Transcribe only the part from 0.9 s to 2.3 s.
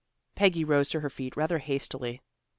her feet rather hastily.